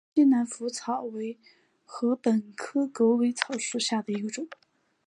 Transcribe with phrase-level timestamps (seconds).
[0.15, 1.37] 西南莩草为
[1.85, 4.47] 禾本科狗尾草属下的一个种。